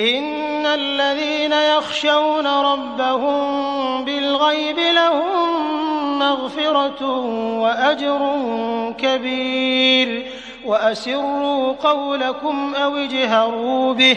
[0.00, 7.06] إن الذين يخشون ربهم بالغيب لهم مغفرة
[7.60, 8.42] وأجر
[8.98, 10.26] كبير.
[10.64, 14.16] وأسروا قولكم أو اجهروا به.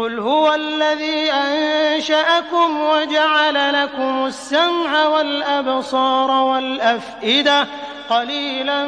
[0.00, 7.66] قل هو الذي أنشأكم وجعل لكم السمع والأبصار والأفئدة
[8.10, 8.84] قليلا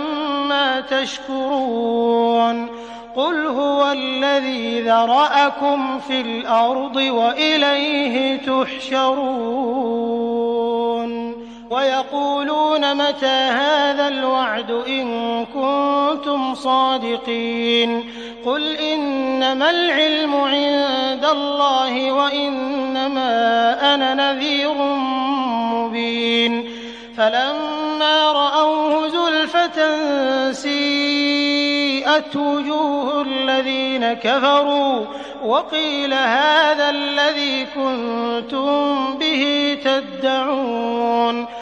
[0.48, 2.68] ما تشكرون
[3.16, 9.82] قل هو الذي ذرأكم في الأرض وإليه تحشرون
[11.72, 18.12] ويقولون متى هذا الوعد إن كنتم صادقين
[18.46, 23.24] قل إنما العلم عند الله وإنما
[23.94, 24.74] أنا نذير
[25.72, 26.68] مبين
[27.16, 29.78] فلما رأوه زلفة
[30.52, 35.04] سيئت وجوه الذين كفروا
[35.44, 41.61] وقيل هذا الذي كنتم به تدعون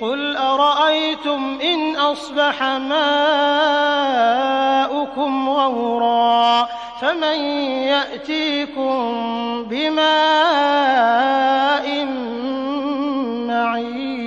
[0.00, 3.08] قل أرأيتم إن أصبح ماؤكم
[5.48, 6.68] غورا
[7.00, 7.38] فمن
[7.90, 8.94] يأتيكم
[9.70, 10.06] بماء
[13.50, 14.26] معين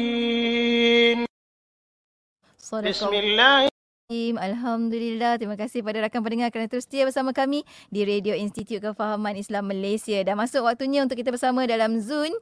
[2.71, 3.71] بسم الله
[4.12, 5.39] Alhamdulillah.
[5.39, 9.71] Terima kasih pada rakan pendengar kerana terus setia bersama kami di Radio Institut Kefahaman Islam
[9.71, 10.19] Malaysia.
[10.19, 12.35] Dah masuk waktunya untuk kita bersama dalam Zoom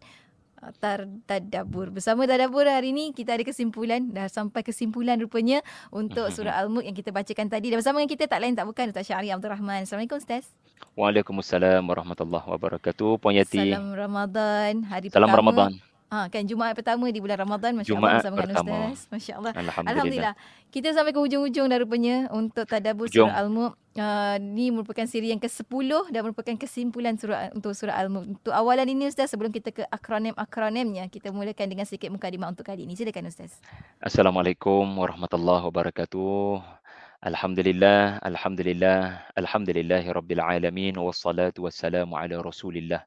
[0.80, 1.90] Tar Tadabur.
[1.90, 4.12] Bersama Tadabur hari ini kita ada kesimpulan.
[4.12, 7.72] Dah sampai kesimpulan rupanya untuk surah Al-Mulk yang kita bacakan tadi.
[7.72, 9.88] Dan bersama dengan kita tak lain tak bukan Ustaz Syahri Abdul Rahman.
[9.88, 10.52] Assalamualaikum Ustaz.
[11.00, 13.20] Waalaikumsalam warahmatullahi wabarakatuh.
[13.20, 13.72] Puan Yati.
[13.72, 14.84] Salam Ramadan.
[14.84, 15.40] Hari Salam pertama.
[15.40, 15.72] Ramadan.
[16.10, 18.90] Ha, kan Jumaat pertama di bulan Ramadan Masya Jumaat Allah bersama dengan.
[18.98, 19.94] Ustaz Masya Allah Alhamdulillah.
[19.94, 20.34] Alhamdulillah
[20.74, 23.30] Kita sampai ke hujung-hujung dah rupanya Untuk Tadabur Hujung.
[23.30, 28.26] Surah Al-Mulk uh, Ini merupakan siri yang ke-10 Dan merupakan kesimpulan surah untuk Surah Al-Mulk
[28.42, 32.90] Untuk awalan ini Ustaz Sebelum kita ke akronim-akronimnya Kita mulakan dengan sedikit mukadimah untuk kali
[32.90, 33.62] ini Silakan Ustaz
[34.02, 36.80] Assalamualaikum warahmatullahi wabarakatuh.
[37.20, 43.04] Alhamdulillah, alhamdulillah, alhamdulillahi rabbil alamin wassalatu wassalamu ala Rasulillah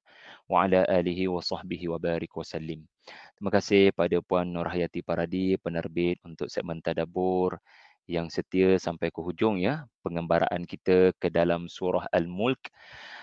[0.53, 2.85] wa ala alihi wa sahbihi wa barik wa sallim.
[3.33, 7.57] Terima kasih pada Puan Nur Hayati Paradi penerbit untuk segmen tadabbur
[8.05, 12.69] yang setia sampai ke hujung ya pengembaraan kita ke dalam surah Al-Mulk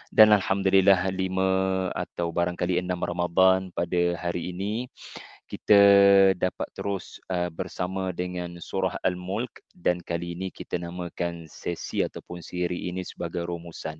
[0.09, 1.51] dan alhamdulillah lima
[1.93, 4.89] atau barangkali enam Ramadan pada hari ini
[5.49, 5.81] kita
[6.37, 12.85] dapat terus uh, bersama dengan surah Al-Mulk dan kali ini kita namakan sesi ataupun siri
[12.85, 13.97] ini sebagai rumusan.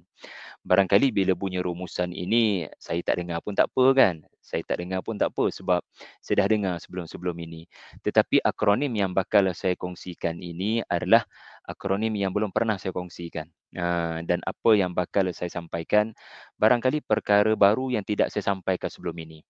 [0.61, 4.15] Barangkali bila bunyi rumusan ini saya tak dengar pun tak apa kan.
[4.45, 5.81] Saya tak dengar pun tak apa sebab
[6.21, 7.65] saya dah dengar sebelum-sebelum ini.
[8.05, 11.25] Tetapi akronim yang bakal saya kongsikan ini adalah
[11.65, 13.49] akronim yang belum pernah saya kongsikan.
[13.69, 16.09] Uh, dan apa yang bakal saya sampaikan
[16.57, 19.45] barangkali perkara baru yang tidak saya sampaikan sebelum ini.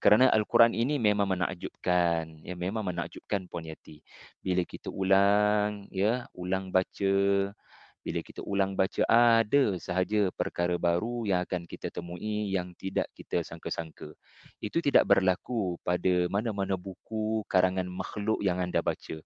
[0.00, 4.00] Kerana Al-Quran ini memang menakjubkan, ya memang menakjubkan Puan Yati.
[4.40, 7.16] Bila kita ulang, ya, ulang baca,
[8.02, 13.42] bila kita ulang baca ada sahaja perkara baru yang akan kita temui yang tidak kita
[13.44, 14.14] sangka-sangka.
[14.62, 19.20] Itu tidak berlaku pada mana-mana buku karangan makhluk yang anda baca.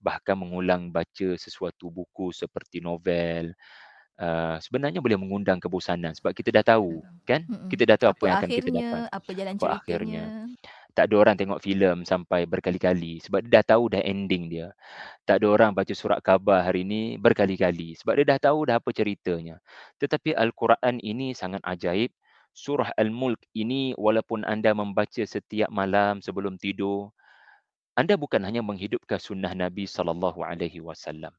[0.00, 3.52] Bahkan mengulang baca sesuatu buku seperti novel,
[4.20, 7.68] uh, sebenarnya boleh mengundang kebosanan sebab kita dah tahu kan Mm-mm.
[7.70, 10.24] kita dah tahu apa, Apa yang akan kita akhirnya dapat Apa jalan apa ceritanya akhirnya
[10.94, 14.70] tak ada orang tengok filem sampai berkali-kali sebab dia dah tahu dah ending dia
[15.26, 18.90] tak ada orang baca surat khabar hari ini berkali-kali sebab dia dah tahu dah apa
[18.94, 19.58] ceritanya
[19.98, 22.14] tetapi al-Quran ini sangat ajaib
[22.54, 27.10] surah al-mulk ini walaupun anda membaca setiap malam sebelum tidur
[27.98, 31.34] anda bukan hanya menghidupkan sunnah Nabi sallallahu alaihi wasallam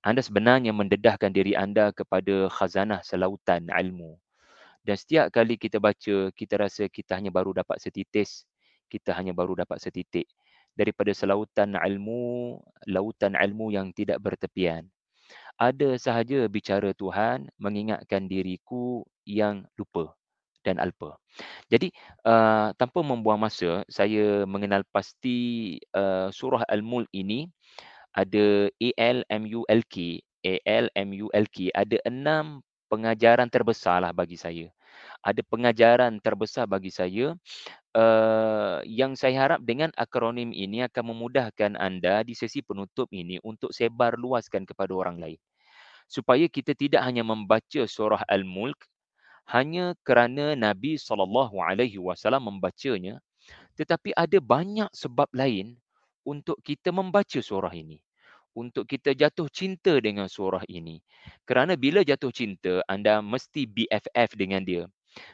[0.00, 4.16] anda sebenarnya mendedahkan diri anda kepada khazanah selautan ilmu.
[4.80, 8.48] Dan setiap kali kita baca, kita rasa kita hanya baru dapat setitis.
[8.90, 10.26] Kita hanya baru dapat setitik.
[10.74, 12.58] Daripada selautan ilmu,
[12.90, 14.90] lautan ilmu yang tidak bertepian.
[15.60, 20.16] Ada sahaja bicara Tuhan mengingatkan diriku yang lupa
[20.64, 21.16] dan alpa.
[21.72, 21.92] Jadi
[22.26, 27.48] uh, tanpa membuang masa, saya mengenal pasti uh, surah Al-Mulk ini
[28.10, 29.94] ada ALMULK,
[30.42, 32.58] ALMULK, ada enam
[32.90, 34.66] pengajaran terbesarlah bagi saya.
[35.22, 37.36] Ada pengajaran terbesar bagi saya
[37.94, 43.70] uh, yang saya harap dengan akronim ini akan memudahkan anda di sesi penutup ini untuk
[43.70, 45.40] sebar luaskan kepada orang lain.
[46.10, 48.82] Supaya kita tidak hanya membaca surah Al-Mulk
[49.50, 51.50] hanya kerana Nabi SAW
[52.38, 53.18] membacanya
[53.74, 55.80] tetapi ada banyak sebab lain
[56.28, 57.96] untuk kita membaca surah ini.
[58.50, 60.98] Untuk kita jatuh cinta dengan surah ini.
[61.46, 64.84] Kerana bila jatuh cinta, anda mesti BFF dengan dia.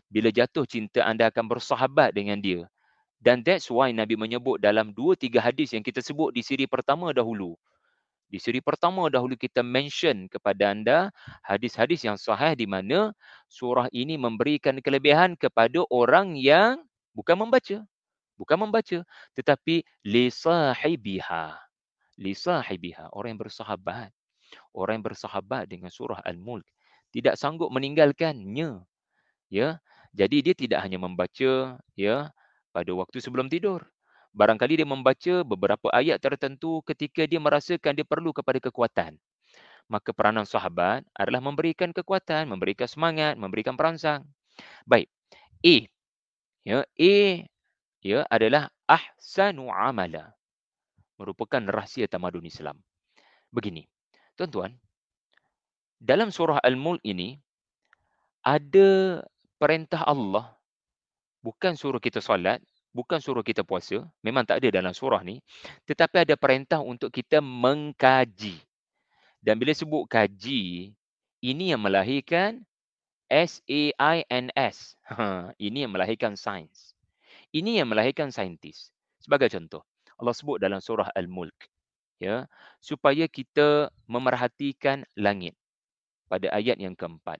[0.08, 2.64] Bila jatuh cinta, anda akan bersahabat dengan dia.
[3.20, 7.10] Dan that's why Nabi menyebut dalam dua tiga hadis yang kita sebut di siri pertama
[7.16, 7.56] dahulu.
[8.26, 10.98] Di siri pertama dahulu kita mention kepada anda
[11.46, 13.14] hadis-hadis yang sahih di mana
[13.46, 16.82] surah ini memberikan kelebihan kepada orang yang
[17.14, 17.86] bukan membaca
[18.36, 18.98] bukan membaca
[19.32, 21.56] tetapi li sahibiha
[22.20, 24.10] li sahibiha orang yang bersahabat
[24.76, 26.66] orang yang bersahabat dengan surah Al-Mulk
[27.14, 28.84] tidak sanggup meninggalkannya.
[29.52, 29.78] Ya.
[30.16, 32.16] Jadi dia tidak hanya membaca ya
[32.72, 33.84] pada waktu sebelum tidur.
[34.36, 39.16] Barangkali dia membaca beberapa ayat tertentu ketika dia merasakan dia perlu kepada kekuatan.
[39.86, 44.26] Maka peranan sahabat adalah memberikan kekuatan, memberikan semangat, memberikan perangsang.
[44.84, 45.08] Baik.
[45.64, 45.76] A.
[46.66, 47.14] Ya, A
[48.02, 50.34] ya adalah ahsanu amala.
[51.16, 52.76] Merupakan rahsia tamadun Islam.
[53.50, 53.88] Begini.
[54.36, 54.76] Tuan-tuan,
[55.96, 57.40] dalam surah Al-Mulk ini
[58.44, 59.20] ada
[59.56, 60.56] perintah Allah
[61.44, 62.58] bukan suruh kita solat,
[62.90, 65.38] bukan suruh kita puasa, memang tak ada dalam surah ni,
[65.86, 68.58] tetapi ada perintah untuk kita mengkaji.
[69.38, 70.90] Dan bila sebut kaji,
[71.44, 72.66] ini yang melahirkan
[73.30, 74.98] S-A-I-N-S.
[75.06, 76.94] Ha, ini yang melahirkan sains.
[77.54, 78.90] Ini yang melahirkan saintis.
[79.22, 79.86] Sebagai contoh,
[80.18, 81.70] Allah sebut dalam surah Al-Mulk.
[82.16, 82.48] Ya,
[82.80, 85.52] supaya kita memerhatikan langit.
[86.26, 87.38] Pada ayat yang keempat.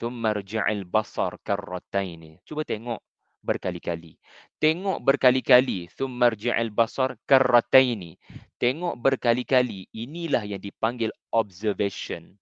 [0.00, 2.40] Thumma rja'il basar karrataini.
[2.48, 3.04] Cuba tengok
[3.44, 4.16] berkali-kali.
[4.56, 5.92] Tengok berkali-kali.
[5.92, 8.16] Thumma rja'il basar karrataini.
[8.56, 9.92] Tengok berkali-kali.
[9.92, 12.40] Inilah yang dipanggil observation.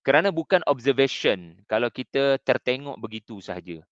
[0.00, 3.84] Kerana bukan observation kalau kita tertengok begitu sahaja.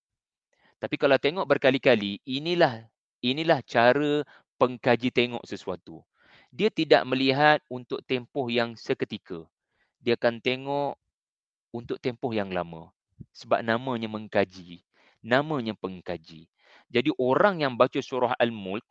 [0.80, 2.88] Tapi kalau tengok berkali-kali, inilah
[3.20, 4.24] inilah cara
[4.56, 6.00] pengkaji tengok sesuatu.
[6.48, 9.44] Dia tidak melihat untuk tempoh yang seketika.
[10.00, 10.96] Dia akan tengok
[11.74, 12.92] untuk tempoh yang lama.
[13.34, 14.82] Sebab namanya mengkaji.
[15.20, 16.46] Namanya pengkaji.
[16.88, 18.86] Jadi orang yang baca surah Al-Mulk,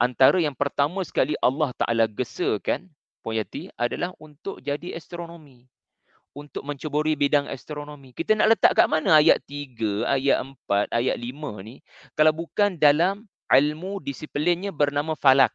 [0.00, 2.90] antara yang pertama sekali Allah Ta'ala gesakan,
[3.20, 5.68] Puan Yati, adalah untuk jadi astronomi
[6.34, 8.14] untuk menceburi bidang astronomi.
[8.14, 11.82] Kita nak letak kat mana ayat 3, ayat 4, ayat 5 ni
[12.14, 15.54] kalau bukan dalam ilmu disiplinnya bernama falak.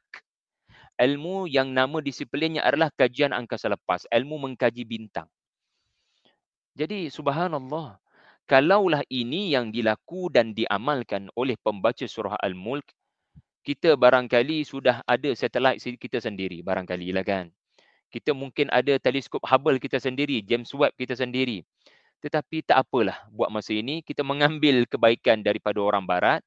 [0.95, 5.27] Ilmu yang nama disiplinnya adalah kajian angkasa lepas, ilmu mengkaji bintang.
[6.75, 7.97] Jadi subhanallah,
[8.45, 12.85] kalaulah ini yang dilaku dan diamalkan oleh pembaca surah Al-Mulk,
[13.63, 17.47] kita barangkali sudah ada satelit kita sendiri, barangkali lah kan
[18.15, 21.67] kita mungkin ada teleskop Hubble kita sendiri, James Webb kita sendiri.
[22.23, 26.39] Tetapi tak apalah buat masa ini kita mengambil kebaikan daripada orang barat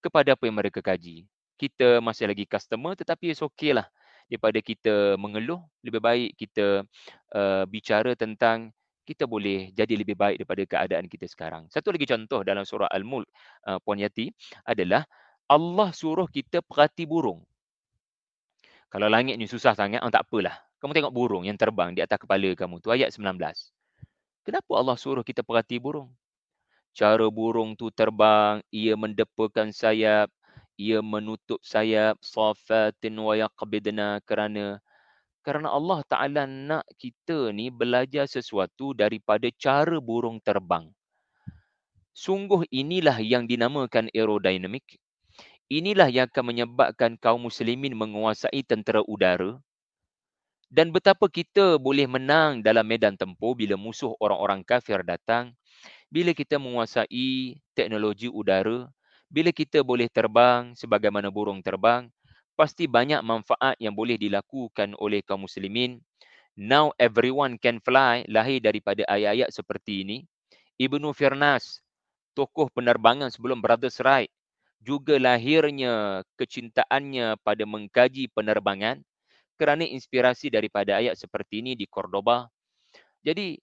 [0.00, 1.28] kepada apa yang mereka kaji.
[1.60, 3.84] Kita masih lagi customer tetapi it's okay lah.
[4.26, 6.82] Daripada kita mengeluh, lebih baik kita
[7.36, 8.74] uh, bicara tentang
[9.06, 11.70] kita boleh jadi lebih baik daripada keadaan kita sekarang.
[11.70, 13.30] Satu lagi contoh dalam surah Al-Mulk,
[13.70, 14.34] uh, Puan Yati,
[14.66, 15.06] adalah
[15.46, 17.46] Allah suruh kita perhati burung.
[18.90, 22.20] Kalau langit ni susah sangat, oh, tak apalah kamu tengok burung yang terbang di atas
[22.20, 23.40] kepala kamu tu ayat 19.
[24.44, 26.12] Kenapa Allah suruh kita perhati burung?
[26.92, 30.28] Cara burung tu terbang, ia mendepakan sayap,
[30.76, 34.78] ia menutup sayap safatin wa yaqbidna kerana
[35.46, 40.90] kerana Allah Taala nak kita ni belajar sesuatu daripada cara burung terbang.
[42.10, 44.98] Sungguh inilah yang dinamakan aerodinamik.
[45.70, 49.62] Inilah yang akan menyebabkan kaum muslimin menguasai tentera udara
[50.66, 55.54] dan betapa kita boleh menang dalam medan tempur bila musuh orang-orang kafir datang,
[56.10, 58.90] bila kita menguasai teknologi udara,
[59.30, 62.10] bila kita boleh terbang sebagaimana burung terbang,
[62.56, 66.00] pasti banyak manfaat yang boleh dilakukan oleh kaum muslimin.
[66.56, 70.18] Now everyone can fly lahir daripada ayat-ayat seperti ini.
[70.80, 71.84] Ibnu Firnas,
[72.32, 74.32] tokoh penerbangan sebelum Brothers Wright,
[74.80, 79.04] juga lahirnya kecintaannya pada mengkaji penerbangan
[79.56, 82.48] kerana inspirasi daripada ayat seperti ini di Cordoba.
[83.24, 83.56] Jadi,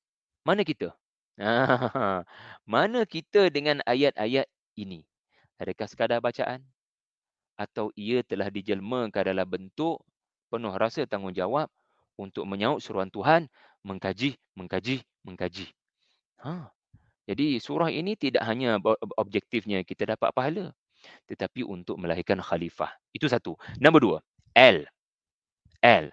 [0.46, 0.94] mana kita?
[2.74, 4.46] mana kita dengan ayat-ayat
[4.78, 5.06] ini?
[5.62, 6.73] Adakah sekadar bacaan?
[7.54, 10.02] Atau ia telah dijelmakan dalam bentuk
[10.50, 11.70] penuh rasa tanggungjawab
[12.18, 13.50] untuk menyaut suruhan Tuhan
[13.86, 15.68] mengkaji, mengkaji, mengkaji.
[16.46, 16.70] Ha.
[17.24, 18.78] Jadi surah ini tidak hanya
[19.16, 20.66] objektifnya kita dapat pahala.
[21.28, 22.92] Tetapi untuk melahirkan khalifah.
[23.12, 23.60] Itu satu.
[23.80, 24.18] Nombor dua.
[24.56, 24.88] L.
[25.84, 26.12] L.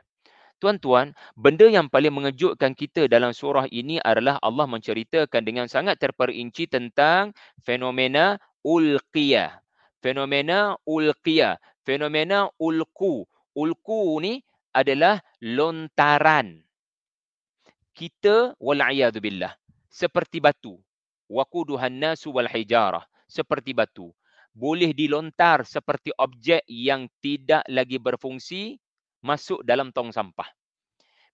[0.61, 6.68] Tuan-tuan, benda yang paling mengejutkan kita dalam surah ini adalah Allah menceritakan dengan sangat terperinci
[6.68, 7.32] tentang
[7.64, 9.56] fenomena ulqiyah.
[10.00, 11.61] Fenomena ulqiyah.
[11.85, 13.25] Fenomena ulku.
[13.57, 14.40] Ulku ni
[14.73, 16.61] adalah lontaran.
[17.92, 19.52] Kita, wal'iyadzubillah,
[19.92, 20.80] seperti batu.
[21.28, 23.04] Waquduhan nasu wal hijarah.
[23.28, 24.11] Seperti batu.
[24.50, 28.83] Boleh dilontar seperti objek yang tidak lagi berfungsi
[29.23, 30.49] masuk dalam tong sampah.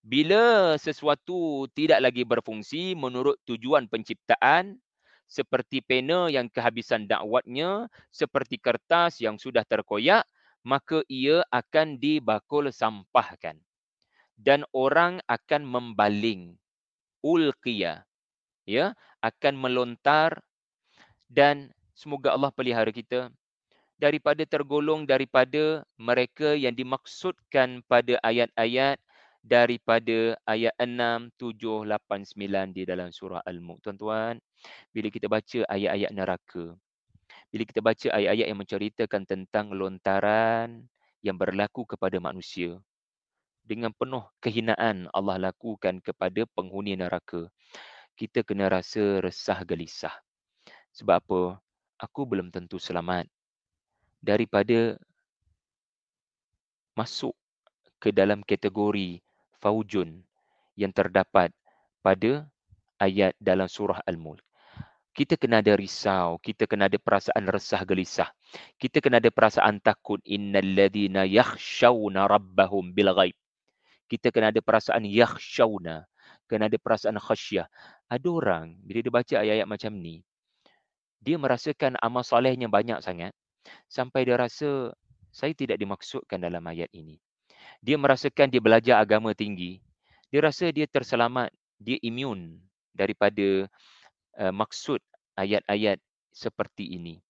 [0.04, 4.76] Bila sesuatu tidak lagi berfungsi menurut tujuan penciptaan,
[5.26, 10.24] seperti pena yang kehabisan dakwatnya, seperti kertas yang sudah terkoyak,
[10.66, 13.58] maka ia akan dibakul sampahkan.
[14.36, 16.56] dan orang akan membaling
[17.24, 18.04] ulqiya
[18.68, 18.92] ya
[19.24, 20.42] akan melontar
[21.32, 23.32] dan semoga Allah pelihara kita
[23.96, 29.00] daripada tergolong daripada mereka yang dimaksudkan pada ayat-ayat
[29.46, 33.78] daripada ayat 6, 7, 8, 9 di dalam surah Al-Mulk.
[33.78, 34.42] Tuan-tuan,
[34.90, 36.74] bila kita baca ayat-ayat neraka,
[37.54, 40.90] bila kita baca ayat-ayat yang menceritakan tentang lontaran
[41.22, 42.74] yang berlaku kepada manusia,
[43.62, 47.46] dengan penuh kehinaan Allah lakukan kepada penghuni neraka,
[48.18, 50.14] kita kena rasa resah gelisah.
[50.90, 51.42] Sebab apa?
[52.02, 53.30] Aku belum tentu selamat
[54.18, 54.98] daripada
[56.98, 57.32] masuk
[58.02, 59.25] ke dalam kategori
[59.58, 60.22] faujun
[60.76, 61.50] yang terdapat
[62.04, 62.46] pada
[63.00, 64.44] ayat dalam surah Al-Mulk.
[65.16, 68.28] Kita kena ada risau, kita kena ada perasaan resah gelisah.
[68.76, 73.32] Kita kena ada perasaan takut innal ladina yakhshawna rabbahum bil ghaib.
[74.12, 76.04] Kita kena ada perasaan yakhshawna,
[76.44, 77.64] kena ada perasaan khasyah.
[78.12, 80.20] Ada orang bila dia baca ayat-ayat macam ni,
[81.24, 83.32] dia merasakan amal solehnya banyak sangat
[83.88, 84.94] sampai dia rasa
[85.32, 87.18] saya tidak dimaksudkan dalam ayat ini.
[87.84, 89.80] Dia merasakan dia belajar agama tinggi.
[90.32, 92.60] Dia rasa dia terselamat, dia imun
[92.96, 93.68] daripada
[94.40, 95.00] uh, maksud
[95.36, 96.00] ayat-ayat
[96.32, 97.20] seperti ini.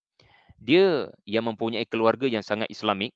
[0.56, 3.12] Dia yang mempunyai keluarga yang sangat islamik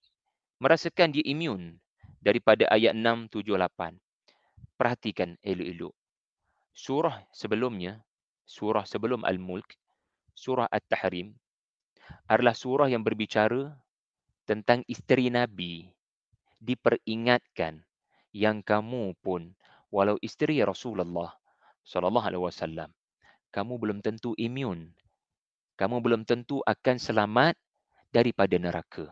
[0.60, 1.80] merasakan dia imun
[2.20, 3.96] daripada ayat 6 7 8.
[4.76, 5.94] Perhatikan elok-elok.
[6.76, 8.00] Surah sebelumnya,
[8.44, 9.76] surah sebelum Al-Mulk,
[10.36, 11.36] surah At-Tahrim
[12.26, 13.72] adalah surah yang berbicara
[14.48, 15.88] tentang isteri Nabi
[16.60, 17.80] diperingatkan
[18.30, 19.56] yang kamu pun
[19.90, 21.34] walau isteri Rasulullah
[21.82, 22.90] sallallahu alaihi wasallam
[23.50, 24.94] kamu belum tentu imun.
[25.74, 27.58] Kamu belum tentu akan selamat
[28.14, 29.10] daripada neraka.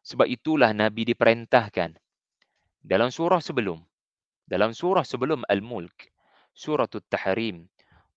[0.00, 1.92] Sebab itulah nabi diperintahkan
[2.80, 3.84] dalam surah sebelum
[4.48, 6.08] dalam surah sebelum al-mulk
[6.56, 7.68] surah at-tahrim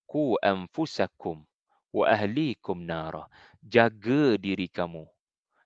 [0.07, 1.43] ku anfusakum
[1.91, 3.27] wa ahlikum nara.
[3.59, 5.03] Jaga diri kamu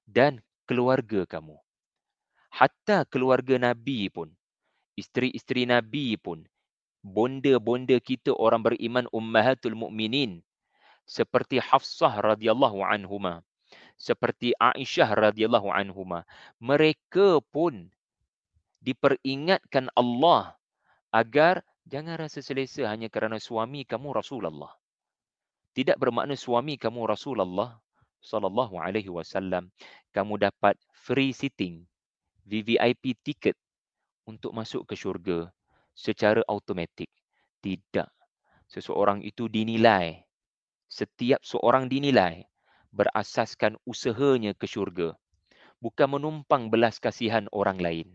[0.10, 1.56] dan keluarga kamu
[2.56, 4.32] hatta keluarga nabi pun
[4.96, 6.48] isteri-isteri nabi pun
[7.04, 10.40] bonda-bonda kita orang beriman ummahatul mukminin
[11.04, 13.44] seperti Hafsah radhiyallahu anhuma
[14.00, 16.24] seperti Aisyah radhiyallahu anhuma
[16.64, 17.92] mereka pun
[18.80, 20.56] diperingatkan Allah
[21.12, 24.70] agar jangan rasa selesa hanya kerana suami kamu Rasulullah.
[25.76, 27.76] Tidak bermakna suami kamu Rasulullah
[28.24, 29.74] sallallahu alaihi wasallam.
[30.14, 31.84] Kamu dapat free sitting
[32.46, 33.58] VVIP ticket
[34.30, 35.50] untuk masuk ke syurga
[35.98, 37.10] secara automatik.
[37.62, 38.10] Tidak.
[38.70, 40.22] Seseorang itu dinilai.
[40.86, 42.46] Setiap seorang dinilai
[42.94, 45.18] berasaskan usahanya ke syurga.
[45.82, 48.08] Bukan menumpang belas kasihan orang lain.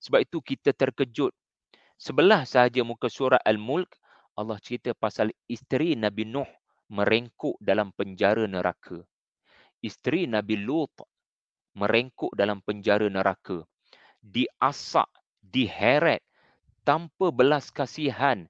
[0.00, 1.36] Sebab itu kita terkejut.
[2.00, 3.92] Sebelah sahaja muka surah al-mulk
[4.32, 6.48] Allah cerita pasal isteri Nabi Nuh
[6.88, 9.04] merengkuk dalam penjara neraka.
[9.84, 10.92] Isteri Nabi Lut
[11.72, 13.64] merengkuk dalam penjara neraka.
[14.22, 15.08] Diasak,
[15.42, 16.22] diheret
[16.86, 18.46] tanpa belas kasihan,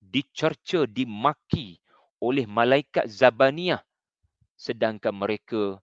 [0.00, 1.80] dicerca, dimaki
[2.20, 3.80] oleh malaikat Zabaniyah
[4.54, 5.78] sedangkan mereka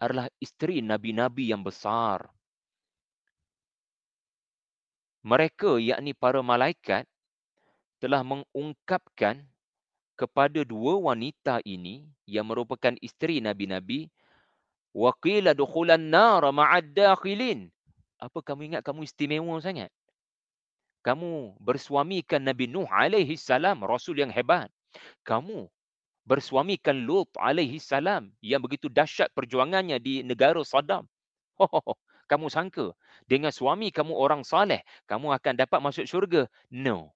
[0.00, 2.26] adalah isteri nabi-nabi yang besar.
[5.24, 7.08] Mereka yakni para malaikat
[7.96, 9.40] telah mengungkapkan
[10.14, 14.12] kepada dua wanita ini yang merupakan isteri nabi-nabi
[14.94, 17.68] wa qila dukhulan nar ma'ad dakhilin.
[18.22, 19.90] Apa kamu ingat kamu istimewa sangat?
[21.04, 24.72] Kamu bersuamikan nabi nuh alaihi salam rasul yang hebat.
[25.26, 25.68] Kamu
[26.24, 31.04] bersuamikan lut alaihi salam yang begitu dahsyat perjuangannya di negara Saddam.
[32.24, 32.96] Kamu sangka
[33.28, 36.48] dengan suami kamu orang saleh kamu akan dapat masuk syurga?
[36.72, 37.12] No.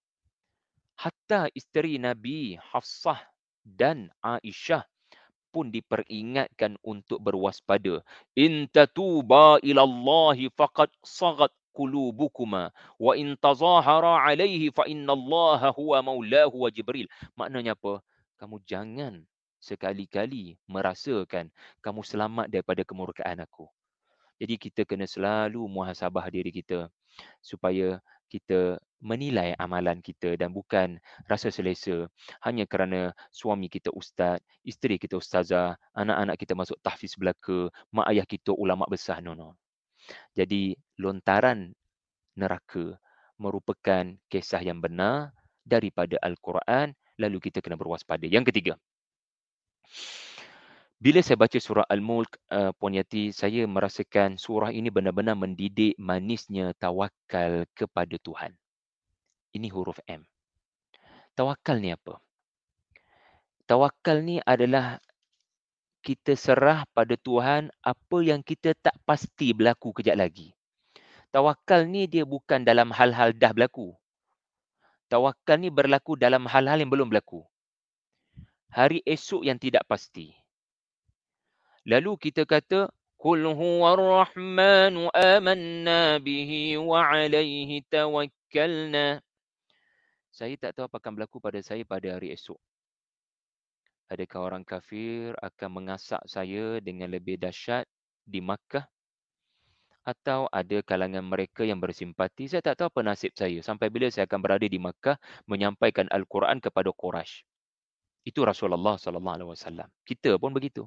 [1.00, 3.16] Hatta isteri Nabi Hafsah
[3.64, 4.84] dan Aisyah
[5.48, 8.04] pun diperingatkan untuk berwaspada.
[8.36, 15.98] In tatuba ila Allah faqad sagat qulubukuma wa in tazahara alaihi fa inna Allah huwa
[16.02, 17.06] maulahu wa jibril.
[17.38, 18.02] Maknanya apa?
[18.38, 19.22] Kamu jangan
[19.58, 21.50] sekali-kali merasakan
[21.82, 23.66] kamu selamat daripada kemurkaan aku.
[24.38, 26.86] Jadi kita kena selalu muhasabah diri kita
[27.42, 27.98] supaya
[28.30, 30.98] kita menilai amalan kita dan bukan
[31.30, 32.10] rasa selesa
[32.42, 38.26] hanya kerana suami kita ustaz, isteri kita ustazah, anak-anak kita masuk tahfiz belaka, mak ayah
[38.26, 39.22] kita ulama besar.
[39.22, 39.54] No, no.
[40.34, 41.74] Jadi lontaran
[42.38, 42.98] neraka
[43.38, 45.30] merupakan kisah yang benar
[45.62, 48.26] daripada Al-Quran lalu kita kena berwaspada.
[48.26, 48.74] Yang ketiga.
[50.98, 56.74] Bila saya baca surah Al-Mulk, uh, Puan Yati, saya merasakan surah ini benar-benar mendidik manisnya
[56.74, 58.58] tawakal kepada Tuhan.
[59.58, 60.22] Ini huruf M.
[61.34, 62.22] Tawakal ni apa?
[63.66, 65.02] Tawakal ni adalah
[65.98, 70.54] kita serah pada Tuhan apa yang kita tak pasti berlaku kejap lagi.
[71.34, 73.98] Tawakal ni dia bukan dalam hal-hal dah berlaku.
[75.10, 77.42] Tawakal ni berlaku dalam hal-hal yang belum berlaku.
[78.70, 80.38] Hari esok yang tidak pasti.
[81.82, 89.18] Lalu kita kata Qul huwa ar-Rahman amanna bihi wa alayhi tawakkalna.
[90.38, 92.54] Saya tak tahu apa akan berlaku pada saya pada hari esok.
[94.06, 97.82] Adakah orang kafir akan mengasak saya dengan lebih dahsyat
[98.22, 98.86] di Makkah?
[100.06, 102.46] Atau ada kalangan mereka yang bersimpati?
[102.46, 105.18] Saya tak tahu apa nasib saya sampai bila saya akan berada di Makkah
[105.50, 107.42] menyampaikan Al-Quran kepada Quraisy.
[108.22, 109.90] Itu Rasulullah wasallam.
[110.06, 110.86] Kita pun begitu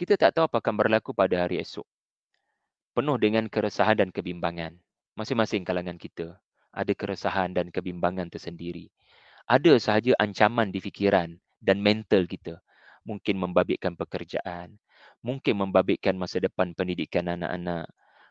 [0.00, 1.84] kita tak tahu apa akan berlaku pada hari esok.
[2.96, 4.72] Penuh dengan keresahan dan kebimbangan.
[5.12, 8.90] Masing-masing kalangan kita ada keresahan dan kebimbangan tersendiri.
[9.50, 12.62] Ada sahaja ancaman di fikiran dan mental kita.
[13.02, 14.78] Mungkin membabitkan pekerjaan.
[15.20, 17.90] Mungkin membabitkan masa depan pendidikan anak-anak.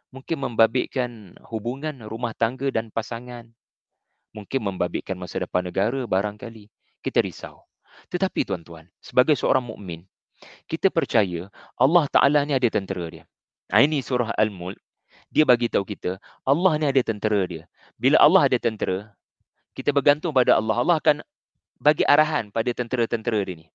[0.10, 3.46] Mungkin membabitkan hubungan rumah tangga dan pasangan.
[4.34, 6.72] Mungkin membabitkan masa depan negara barangkali.
[7.04, 7.68] Kita risau.
[8.08, 10.08] Tetapi tuan-tuan, sebagai seorang mukmin,
[10.72, 13.26] kita percaya Allah Ta'ala ni ada tentera dia.
[13.70, 14.80] Ini surah Al-Mulk.
[15.30, 17.64] Dia bagi tahu kita, Allah ni ada tentera dia.
[18.02, 19.14] Bila Allah ada tentera,
[19.78, 20.76] kita bergantung pada Allah.
[20.82, 21.18] Allah akan
[21.78, 23.68] bagi arahan pada tentera-tentera dia ni.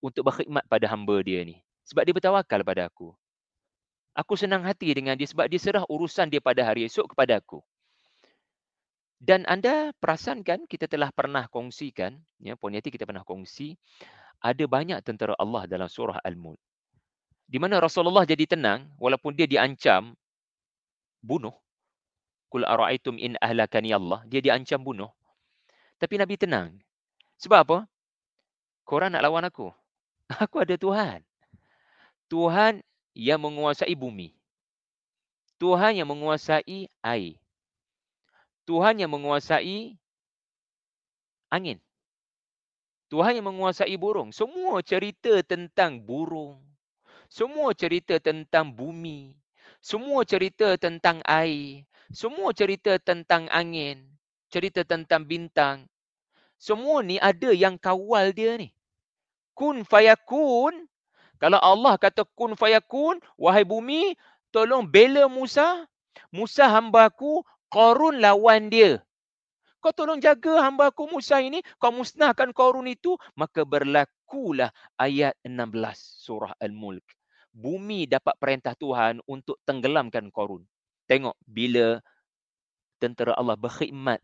[0.00, 1.60] Untuk berkhidmat pada hamba dia ni.
[1.88, 3.12] Sebab dia bertawakal pada aku.
[4.16, 7.62] Aku senang hati dengan dia sebab dia serah urusan dia pada hari esok kepada aku.
[9.18, 13.74] Dan anda perasan kan kita telah pernah kongsikan, ya, Yati kita pernah kongsi,
[14.38, 16.58] ada banyak tentera Allah dalam surah Al-Mulk.
[17.50, 20.14] Di mana Rasulullah jadi tenang walaupun dia diancam
[21.22, 21.54] bunuh.
[22.48, 24.24] Kul ara'aitum in ahlakani Allah.
[24.24, 25.12] Dia diancam bunuh.
[26.00, 26.78] Tapi Nabi tenang.
[27.38, 27.78] Sebab apa?
[28.88, 29.68] Korang nak lawan aku.
[30.42, 31.20] Aku ada Tuhan.
[32.28, 32.80] Tuhan
[33.16, 34.32] yang menguasai bumi.
[35.58, 37.34] Tuhan yang menguasai air.
[38.68, 39.96] Tuhan yang menguasai
[41.48, 41.80] angin.
[43.08, 44.28] Tuhan yang menguasai burung.
[44.30, 46.60] Semua cerita tentang burung.
[47.32, 49.37] Semua cerita tentang bumi.
[49.78, 51.86] Semua cerita tentang air.
[52.10, 54.02] Semua cerita tentang angin.
[54.48, 55.86] Cerita tentang bintang.
[56.58, 58.74] Semua ni ada yang kawal dia ni.
[59.54, 60.88] Kun fayakun.
[61.38, 63.22] Kalau Allah kata kun fayakun.
[63.38, 64.18] Wahai bumi,
[64.50, 65.86] tolong bela Musa.
[66.34, 69.04] Musa hamba aku, Korun lawan dia.
[69.84, 71.60] Kau tolong jaga hamba aku Musa ini.
[71.76, 73.14] Kau musnahkan korun itu.
[73.36, 77.17] Maka berlakulah ayat 16 surah Al-Mulk.
[77.52, 80.62] Bumi dapat perintah Tuhan untuk tenggelamkan korun.
[81.08, 81.98] Tengok bila
[83.00, 84.20] tentera Allah berkhidmat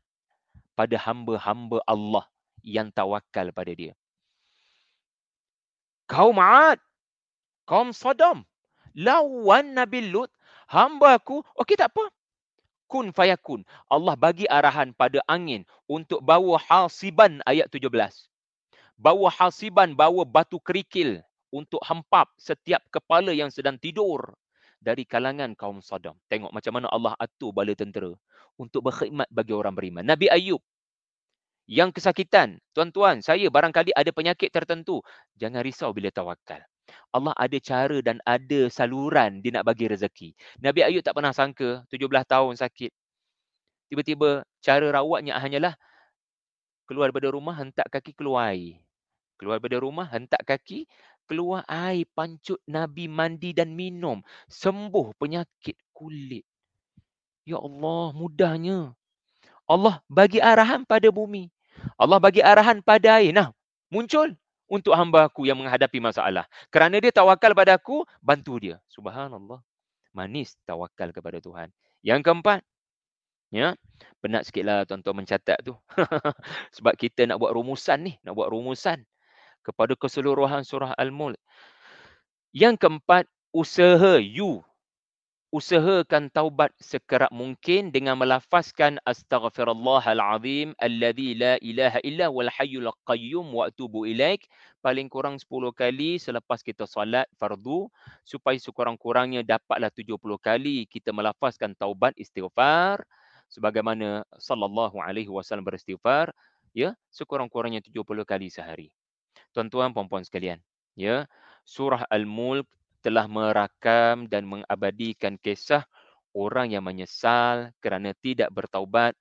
[0.76, 2.24] pada hamba-hamba Allah
[2.60, 3.94] yang tawakal pada dia.
[6.04, 6.78] Kaum Ad,
[7.64, 8.44] kaum Sodom,
[8.92, 10.28] lawan Nabi Lut,
[10.68, 12.12] hamba aku, okey tak apa
[12.94, 13.66] kun fayakun.
[13.90, 17.90] Allah bagi arahan pada angin untuk bawa hasiban ayat 17.
[18.94, 21.18] Bawa hasiban, bawa batu kerikil
[21.54, 24.34] untuk hempap setiap kepala yang sedang tidur
[24.82, 26.18] dari kalangan kaum Sodom.
[26.26, 28.10] Tengok macam mana Allah atur bala tentera
[28.58, 30.02] untuk berkhidmat bagi orang beriman.
[30.02, 30.60] Nabi Ayub
[31.64, 32.60] yang kesakitan.
[32.76, 35.00] Tuan-tuan, saya barangkali ada penyakit tertentu.
[35.40, 36.60] Jangan risau bila tawakal.
[37.14, 40.36] Allah ada cara dan ada saluran dia nak bagi rezeki.
[40.60, 42.92] Nabi Ayub tak pernah sangka 17 tahun sakit.
[43.88, 45.72] Tiba-tiba cara rawatnya hanyalah
[46.84, 48.76] keluar daripada rumah hentak kaki keluar air.
[49.40, 50.84] Keluar daripada rumah hentak kaki
[51.24, 54.20] keluar air pancut Nabi mandi dan minum.
[54.48, 56.44] Sembuh penyakit kulit.
[57.44, 58.96] Ya Allah, mudahnya.
[59.64, 61.48] Allah bagi arahan pada bumi.
[61.96, 63.32] Allah bagi arahan pada air.
[63.32, 63.52] Nah,
[63.92, 64.32] muncul
[64.68, 66.48] untuk hamba aku yang menghadapi masalah.
[66.72, 68.76] Kerana dia tawakal pada aku, bantu dia.
[68.88, 69.60] Subhanallah.
[70.14, 71.68] Manis tawakal kepada Tuhan.
[72.04, 72.60] Yang keempat,
[73.50, 73.74] ya,
[74.20, 75.74] penat sikitlah tuan-tuan mencatat tu.
[76.76, 79.04] Sebab kita nak buat rumusan ni, nak buat rumusan
[79.64, 81.40] kepada keseluruhan surah Al-Mulk.
[82.53, 84.61] Yang keempat, usaha you.
[85.55, 93.70] Usahakan taubat sekerap mungkin dengan melafazkan astaghfirullahalazim alladzi la ilaha illa wal hayyul qayyum wa
[93.70, 94.50] atubu ilaik.
[94.83, 97.87] Paling kurang 10 kali selepas kita solat fardu
[98.27, 103.07] supaya sekurang-kurangnya dapatlah 70 kali kita melafazkan taubat istighfar.
[103.46, 106.35] Sebagaimana sallallahu alaihi wasallam beristighfar
[106.74, 108.90] ya sekurang-kurangnya 70 kali sehari
[109.53, 110.60] tuan-tuan puan-puan sekalian
[110.93, 111.25] ya
[111.65, 112.65] Surah Al-Mulk
[112.99, 115.86] telah merakam dan mengabadikan kisah
[116.34, 119.13] orang yang menyesal kerana tidak bertaubat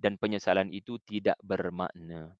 [0.00, 2.34] dan penyesalan itu tidak bermakna.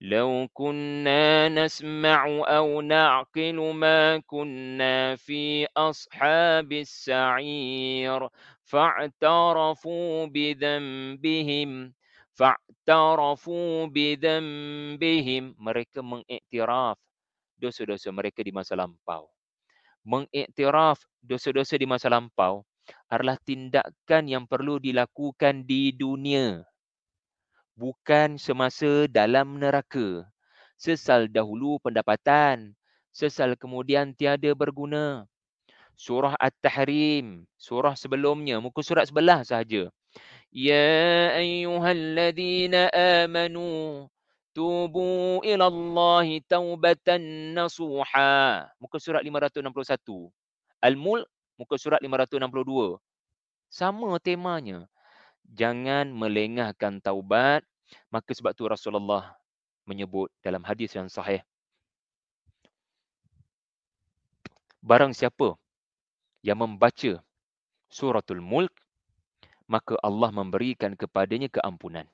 [0.00, 8.28] لو كنا نسمع أو نعقل ما كنا في أصحاب السعير
[8.62, 11.92] فاعترفوا بذنبهم
[12.33, 16.97] fa'tarafu bidhanbihim mereka mengiktiraf
[17.57, 19.29] dosa-dosa mereka di masa lampau.
[20.03, 22.67] Mengiktiraf dosa-dosa di masa lampau
[23.07, 26.59] adalah tindakan yang perlu dilakukan di dunia.
[27.79, 30.27] Bukan semasa dalam neraka.
[30.75, 32.75] Sesal dahulu pendapatan
[33.13, 35.23] sesal kemudian tiada berguna.
[35.93, 39.87] Surah at-tahrim surah sebelumnya muka surat 11 sahaja.
[40.53, 44.05] Ya ayyuhalladzina amanu
[44.53, 48.69] tubu ila Allah taubatan nasuha.
[48.77, 50.29] Muka surat 561.
[50.77, 51.25] Al-Mulk,
[51.57, 53.01] muka surat 562.
[53.73, 54.85] Sama temanya
[55.51, 57.61] jangan melengahkan taubat
[58.09, 59.35] maka sebab tu Rasulullah
[59.83, 61.43] menyebut dalam hadis yang sahih
[64.79, 65.59] barang siapa
[66.43, 67.19] yang membaca
[67.91, 68.71] suratul mulk
[69.73, 72.05] maka Allah memberikan kepadanya keampunan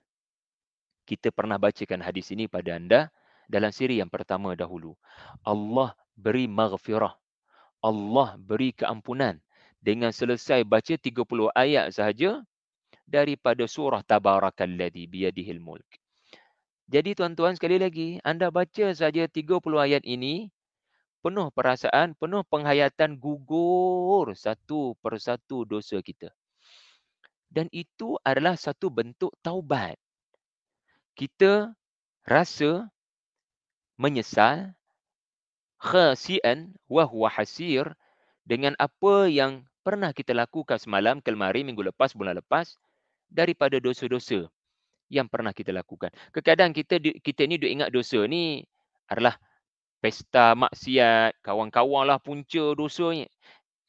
[1.04, 3.12] kita pernah bacakan hadis ini pada anda
[3.52, 4.95] dalam siri yang pertama dahulu
[5.43, 7.12] Allah beri maghfirah
[7.84, 9.39] Allah beri keampunan
[9.80, 11.15] dengan selesai baca 30
[11.56, 12.43] ayat sahaja
[13.08, 15.88] daripada surah tabarakalladzi biyadihil mulk.
[16.89, 20.52] Jadi tuan-tuan sekali lagi, anda baca saja 30 ayat ini
[21.24, 26.34] penuh perasaan, penuh penghayatan gugur satu persatu dosa kita.
[27.49, 29.97] Dan itu adalah satu bentuk taubat.
[31.17, 31.73] Kita
[32.23, 32.85] rasa
[33.97, 34.71] menyesal
[35.81, 37.91] khasian wa huwa hasir
[38.45, 42.77] dengan apa yang pernah kita lakukan semalam, kelmari, minggu lepas, bulan lepas
[43.27, 44.45] daripada dosa-dosa
[45.09, 46.13] yang pernah kita lakukan.
[46.29, 48.62] Kadang-kadang kita kita ni duk ingat dosa ni
[49.09, 49.35] adalah
[49.99, 53.25] pesta maksiat, kawan-kawan lah punca dosanya.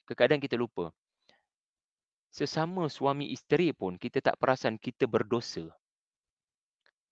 [0.08, 0.90] Kadang-kadang kita lupa.
[2.30, 5.66] Sesama suami isteri pun kita tak perasan kita berdosa.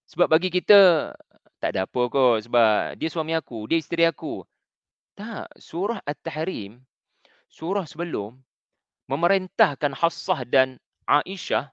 [0.09, 1.13] Sebab bagi kita
[1.59, 4.47] tak ada apa kot sebab dia suami aku, dia isteri aku.
[5.19, 6.79] Tak, surah At-Tahrim,
[7.51, 8.39] surah sebelum
[9.11, 10.79] memerintahkan Hafsah dan
[11.11, 11.67] Aisyah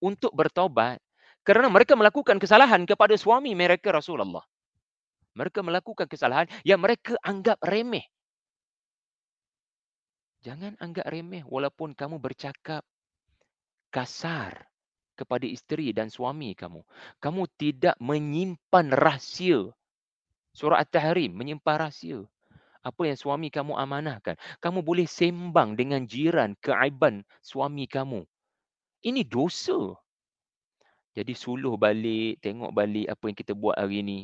[0.00, 0.96] untuk bertaubat
[1.44, 4.42] kerana mereka melakukan kesalahan kepada suami mereka Rasulullah.
[5.36, 8.08] Mereka melakukan kesalahan yang mereka anggap remeh.
[10.42, 12.82] Jangan anggap remeh walaupun kamu bercakap
[13.94, 14.66] kasar
[15.14, 16.82] kepada isteri dan suami kamu.
[17.22, 19.70] Kamu tidak menyimpan rahsia.
[20.50, 22.26] Surah At-Tahrim menyimpan rahsia.
[22.82, 24.34] Apa yang suami kamu amanahkan.
[24.58, 28.26] Kamu boleh sembang dengan jiran keaiban suami kamu.
[29.06, 29.94] Ini dosa.
[31.14, 34.20] Jadi suluh balik, tengok balik apa yang kita buat hari ini.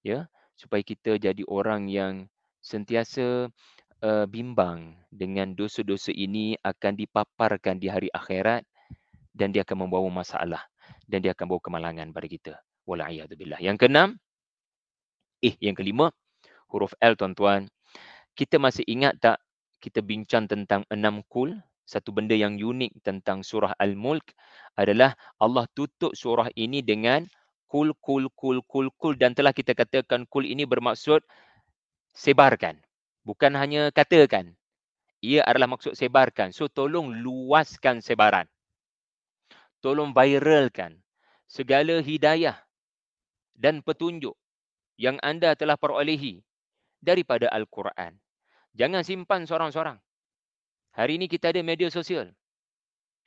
[0.00, 0.24] Ya,
[0.56, 2.30] supaya kita jadi orang yang
[2.64, 3.52] sentiasa
[4.04, 8.68] uh, bimbang dengan dosa-dosa ini akan dipaparkan di hari akhirat
[9.32, 10.60] dan dia akan membawa masalah
[11.08, 12.54] dan dia akan bawa kemalangan pada kita.
[12.84, 13.64] Wala'iyadzubillah.
[13.64, 14.08] Yang keenam,
[15.40, 16.12] eh yang kelima,
[16.68, 17.64] huruf L tuan-tuan.
[18.36, 19.38] Kita masih ingat tak
[19.80, 24.32] kita bincang tentang enam kul satu benda yang unik tentang surah Al-Mulk
[24.80, 27.28] adalah Allah tutup surah ini dengan
[27.68, 31.20] kul kul kul kul kul dan telah kita katakan kul ini bermaksud
[32.16, 32.80] sebarkan
[33.24, 34.52] bukan hanya katakan
[35.24, 38.46] ia adalah maksud sebarkan so tolong luaskan sebaran
[39.80, 41.00] tolong viralkan
[41.48, 42.56] segala hidayah
[43.56, 44.36] dan petunjuk
[45.00, 46.44] yang anda telah perolehi
[47.00, 48.14] daripada Al-Quran
[48.76, 49.98] jangan simpan seorang-seorang
[50.94, 52.30] Hari ini kita ada media sosial.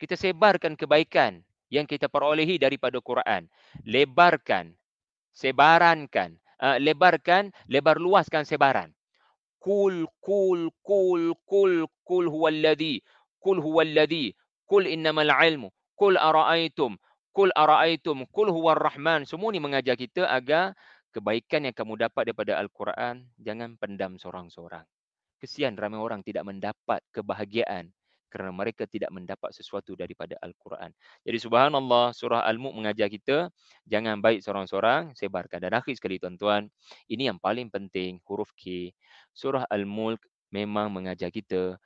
[0.00, 3.44] Kita sebarkan kebaikan yang kita perolehi daripada Quran.
[3.84, 4.72] Lebarkan,
[5.36, 8.88] sebarankan, uh, lebarkan, lebar luaskan sebaran.
[9.68, 13.04] Kul, kul, kul, kul, kul huwalladhi,
[13.36, 14.32] kul huwalladhi,
[14.64, 16.96] kul innamal ilmu, kul ara'aitum,
[17.36, 19.28] kul ara'aitum, kul huwar rahman.
[19.28, 20.72] Semua ni mengajar kita agar
[21.12, 24.88] kebaikan yang kamu dapat daripada Al-Quran, jangan pendam seorang-seorang.
[25.36, 27.92] Kesian ramai orang tidak mendapat kebahagiaan
[28.28, 30.92] kerana mereka tidak mendapat sesuatu daripada Al-Quran.
[31.24, 33.48] Jadi subhanallah surah Al-Mulk mengajar kita
[33.88, 35.64] jangan baik seorang-seorang, sebarkan.
[35.64, 36.68] Dan akhir sekali tuan-tuan,
[37.08, 38.92] ini yang paling penting huruf K.
[39.32, 40.20] Surah Al-Mulk
[40.52, 41.76] memang mengajar kita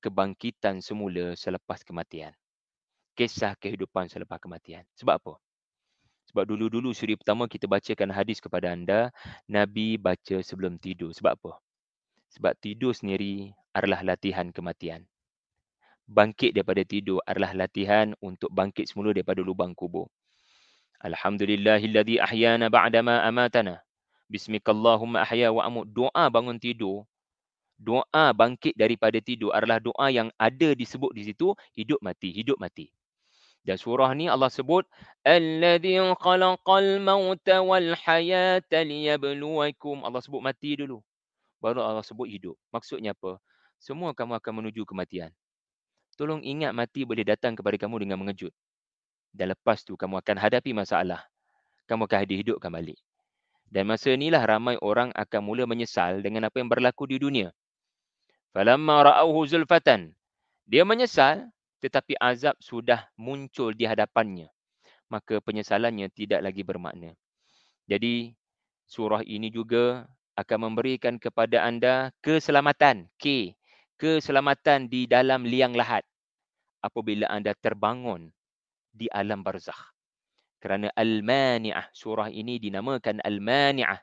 [0.00, 2.32] kebangkitan semula selepas kematian.
[3.14, 4.86] Kisah kehidupan selepas kematian.
[4.96, 5.34] Sebab apa?
[6.30, 9.10] Sebab dulu-dulu suri pertama kita bacakan hadis kepada anda,
[9.50, 11.10] Nabi baca sebelum tidur.
[11.10, 11.58] Sebab apa?
[12.30, 15.02] Sebab tidur sendiri adalah latihan kematian.
[16.10, 20.10] Bangkit daripada tidur adalah latihan untuk bangkit semula daripada lubang kubur.
[21.06, 23.78] Alhamdulillahilladzi ahyana ba'dama amatana.
[24.26, 25.86] Bismikallahumma ahya wa amut.
[25.86, 27.06] Doa bangun tidur.
[27.78, 32.90] Doa bangkit daripada tidur adalah doa yang ada disebut di situ hidup mati hidup mati.
[33.62, 34.90] Dan surah ni Allah sebut
[35.22, 40.02] alladzi khalaqal mauta wal hayata liyabluwakum.
[40.02, 40.98] Allah sebut mati dulu.
[41.62, 42.58] Baru Allah sebut hidup.
[42.74, 43.38] Maksudnya apa?
[43.78, 45.30] Semua kamu akan menuju kematian
[46.20, 48.52] tolong ingat mati boleh datang kepada kamu dengan mengejut
[49.32, 51.24] dan lepas tu kamu akan hadapi masalah
[51.88, 53.00] kamu akan dihidupkan balik
[53.72, 57.48] dan masa inilah ramai orang akan mula menyesal dengan apa yang berlaku di dunia
[58.50, 60.10] Falamma ra'auhu zulfatan.
[60.66, 64.50] Dia menyesal tetapi azab sudah muncul di hadapannya.
[65.06, 67.14] Maka penyesalannya tidak lagi bermakna.
[67.86, 68.34] Jadi
[68.90, 73.06] surah ini juga akan memberikan kepada anda keselamatan.
[73.22, 73.54] K.
[73.94, 76.02] Keselamatan di dalam liang lahat.
[76.80, 78.32] Apabila anda terbangun
[78.90, 79.92] di alam barzakh.
[80.60, 81.88] Kerana Al-Mani'ah.
[81.92, 84.00] Surah ini dinamakan Al-Mani'ah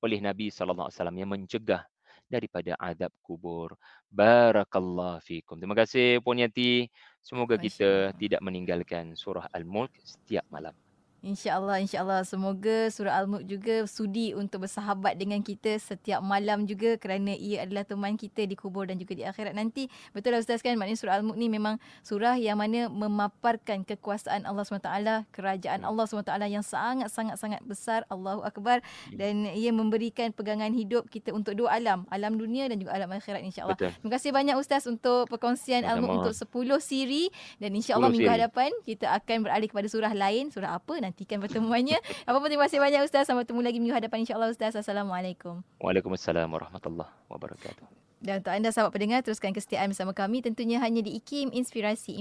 [0.00, 1.82] oleh Nabi SAW yang mencegah
[2.30, 3.74] daripada adab kubur.
[4.06, 5.58] Barakallahu fikum.
[5.58, 6.86] Terima kasih Puan Yati.
[7.18, 10.72] Semoga kita tidak meninggalkan surah Al-Mulk setiap malam.
[11.20, 12.24] InsyaAllah, insyaAllah.
[12.24, 17.84] Semoga surah Al-Mulk juga sudi untuk bersahabat dengan kita setiap malam juga kerana ia adalah
[17.84, 19.92] teman kita di kubur dan juga di akhirat nanti.
[20.16, 20.80] Betul lah Ustaz kan?
[20.80, 26.32] Maknanya surah Al-Mulk ni memang surah yang mana memaparkan kekuasaan Allah SWT, kerajaan Allah SWT
[26.48, 28.08] yang sangat-sangat-sangat besar.
[28.08, 28.80] Allahu Akbar.
[29.12, 32.08] Dan ia memberikan pegangan hidup kita untuk dua alam.
[32.08, 33.76] Alam dunia dan juga alam akhirat insyaAllah.
[33.76, 33.92] Betul.
[33.92, 36.36] Terima kasih banyak Ustaz untuk perkongsian Al-Mulk untuk
[36.80, 37.28] 10 siri.
[37.60, 38.36] Dan insyaAllah minggu siri.
[38.40, 40.48] hadapan kita akan beralih kepada surah lain.
[40.48, 41.09] Surah apa?
[41.10, 41.98] Nantikan pertemuannya.
[42.30, 43.26] Apa pun terima kasih banyak Ustaz.
[43.26, 44.78] Sampai bertemu lagi minggu hadapan insyaAllah Ustaz.
[44.78, 45.66] Assalamualaikum.
[45.82, 48.00] Waalaikumsalam warahmatullahi wabarakatuh.
[48.20, 50.44] Dan untuk anda sahabat pendengar, teruskan kesetiaan bersama kami.
[50.44, 52.16] Tentunya hanya di IKIM Inspirasi